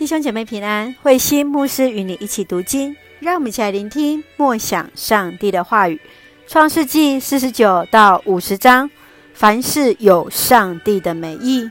[0.00, 6.00] 弟兄姐妹平安，慧心牧师与你一起读经，让我们一起来聆听默想上帝的话语。
[6.46, 8.90] 创世纪四十九到五十章，
[9.34, 11.70] 凡事有上帝的美意。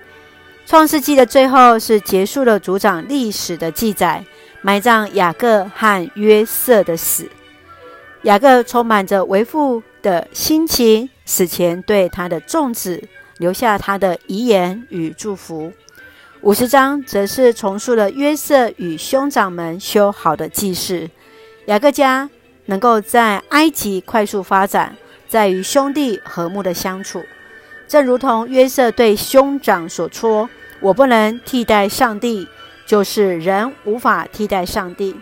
[0.68, 4.23] 创世纪的最后是结束了族长历史的记载，
[4.61, 7.27] 埋葬雅各和约瑟的死。
[8.25, 13.04] 雅各充满着为父的心情，死前对他的众子
[13.39, 15.73] 留下他的遗言与祝福。
[16.42, 21.09] 五十章则是重述了约瑟与兄长们修好的记事。
[21.66, 22.30] 雅各家
[22.68, 24.96] 能够在埃及快速发展，
[25.27, 27.22] 在于兄弟和睦的相处。
[27.90, 30.49] 正如同约瑟对兄长所说
[30.80, 32.48] ：“我不能替代上帝，
[32.85, 35.20] 就是人无法替代上帝。”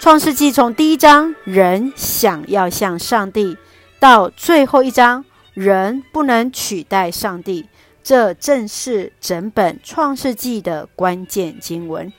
[0.00, 3.56] 创世纪从第一章人想要像上帝，
[4.00, 7.68] 到最后一章人不能取代上帝。
[8.08, 12.10] 这正是整本创世纪的关键经文。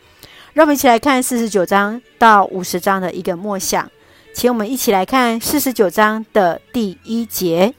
[0.54, 3.90] 让我们一起来看四十九章到五十章的一个默想。
[4.32, 7.74] 请我们一起来看四十九章的第一节。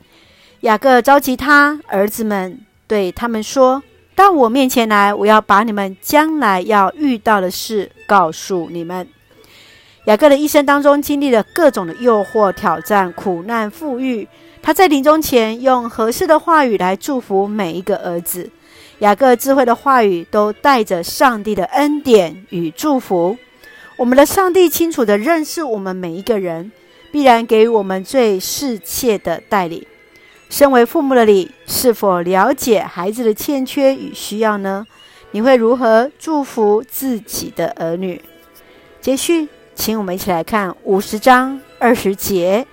[0.63, 2.59] 雅各召集他儿子们，
[2.89, 3.81] 对他们说
[4.17, 9.07] ：“到我面前来，我要把你们将来要遇到的事告诉你们。”
[10.07, 14.27] 雅各的一生当中，经历了各种的诱惑、挑战、苦难、富裕。
[14.63, 18.51] 他在临终前用合适的话语来祝福每一个儿子。
[19.01, 23.37] 雅各智慧的话语都带着上帝的恩典与祝福。
[23.97, 26.71] 我们的上帝清楚地认识我们每一个人，
[27.11, 29.89] 必然给予我们最适切的代理。
[30.51, 34.87] 身为父母的你，是否了解孩子的欠缺与需要呢？
[35.31, 38.21] 你会如何祝福自己的儿女？
[39.01, 42.67] 接续，请我们一起来看五十章二十节。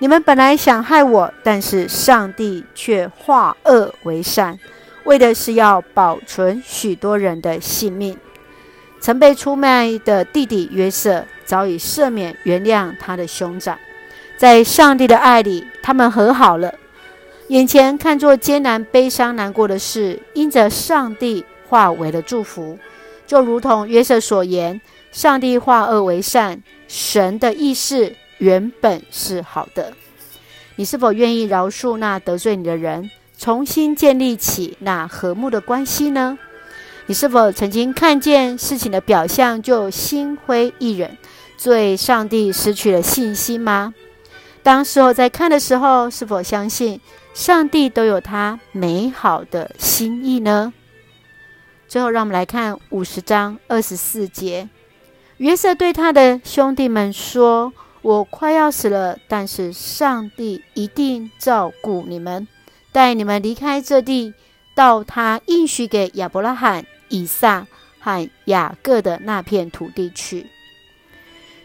[0.00, 4.56] 你们本来想害我，但是上帝却化恶为善，
[5.02, 8.16] 为的是要保存许多人的性命。
[9.00, 13.76] 曾被出卖的弟弟约瑟早已赦免原谅他的兄长，
[14.36, 16.72] 在上帝的爱里，他们和好了。
[17.48, 22.78] 眼前看作艰难、悲伤、难过的事，因着上帝化为了祝福，
[23.26, 24.80] 就如同约瑟所言：
[25.10, 28.12] 上帝化恶为善，神的意思。
[28.38, 29.92] 原本是好的，
[30.76, 36.38] 你是否愿意饶恕那得罪你的人，重新建立起那和睦的关系呢？
[37.06, 41.16] 你是否曾经看见事情的表象就心灰意冷，
[41.60, 43.92] 对上帝失去了信心吗？
[44.62, 47.00] 当事后在看的时候，是否相信
[47.34, 50.72] 上帝都有他美好的心意呢？
[51.88, 54.68] 最后，让我们来看五十章二十四节，
[55.38, 57.72] 约瑟对他的兄弟们说。
[58.02, 62.46] 我快要死了，但是上帝一定照顾你们，
[62.92, 64.32] 带你们离开这地，
[64.74, 67.66] 到他应许给亚伯拉罕、以撒
[67.98, 70.46] 和雅各的那片土地去。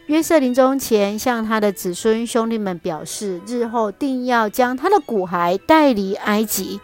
[0.06, 6.80] 约瑟临终前向他的子孙兄弟们表示，日后定要将他的骨骸带离埃及，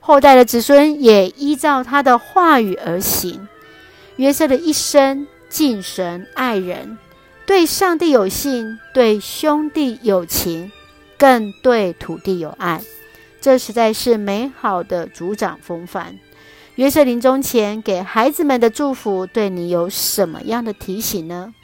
[0.00, 3.48] 后代的子孙也依照他的话语而行。
[4.16, 6.98] 约瑟的一生敬神爱人。
[7.48, 10.70] 对上帝有信，对兄弟有情，
[11.16, 12.82] 更对土地有爱，
[13.40, 16.18] 这实在是美好的族长风范。
[16.74, 21.54] 约瑟临终前给孩子们的祝福，对你有什么样的提醒呢？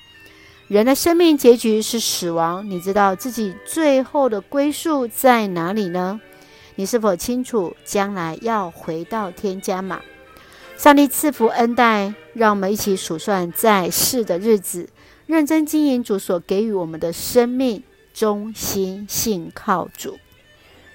[0.68, 6.18] 人的生命结局是死亡，你知道自己最后的归宿在哪里呢？
[6.76, 10.00] 你是否清楚将来要回到天家吗？
[10.78, 14.88] 上帝赐福恩待，让我们一起数算在世的日子。
[15.26, 20.18] 认真经营主所给予我们的生命，忠心信靠主，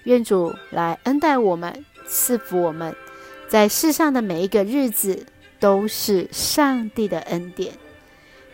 [0.03, 2.95] 愿主来恩待我们，赐福我们，
[3.47, 5.25] 在世上的每一个日子
[5.59, 7.73] 都是上帝的恩典。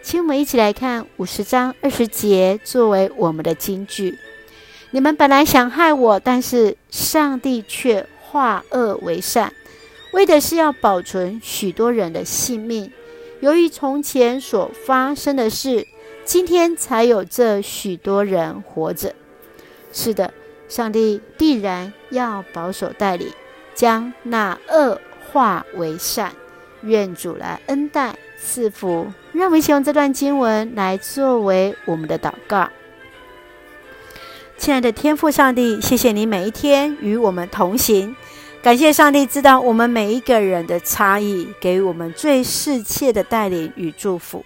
[0.01, 4.17] 请我们一起来看五十章二十节作为我们的金句：
[4.91, 9.51] 你们本来想害我，但是上帝却化恶为善，
[10.13, 12.91] 为的是要保存许多人的性命。
[13.45, 15.85] 由于从前所发生的事，
[16.23, 19.13] 今天才有这许多人活着。
[19.93, 20.33] 是的，
[20.67, 23.29] 上帝必然要保守带领，
[23.75, 24.99] 将那恶
[25.31, 26.33] 化为善。
[26.81, 32.69] 愿主来恩待赐福，让我们一起用这段经文来作为我们的祷告。
[34.57, 38.15] 亲爱的天父上帝，谢谢你每一天与我们同行。
[38.65, 44.43] 感谢上帝知道我们每一个人的差异，给予我们最适切的带领与祝福。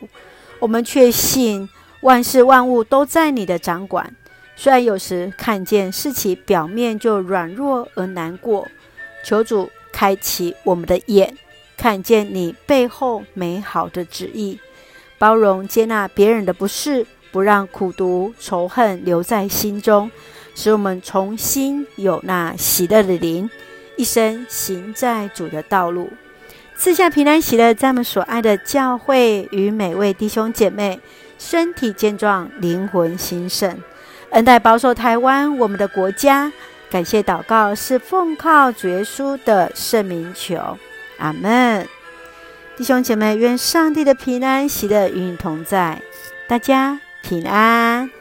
[0.60, 1.70] 我们确信
[2.02, 4.14] 万事万物都在你的掌管。
[4.58, 8.68] 虽然有时看见事情表面就软弱而难过，
[9.24, 11.34] 求主开启我们的眼，
[11.78, 14.60] 看见你背后美好的旨意，
[15.18, 20.12] 包容接纳别人的不是，不让苦毒仇恨留在心中，
[20.56, 23.50] 使我们重新有那喜乐的灵，
[24.00, 26.10] 一生行在主的道路。
[26.78, 31.02] 赐下平安喜乐，在我们所爱的教会与每位弟兄姐妹
[31.38, 33.78] 身体健壮，灵魂兴盛，
[34.30, 36.50] 恩待保守台湾我们的国家。
[36.90, 40.78] 感谢祷告是奉靠主耶稣的圣名求，
[41.18, 41.86] 阿门。
[42.78, 46.02] 弟兄姐妹，愿上帝的平安喜乐与你同在，
[46.48, 48.19] 大家平安。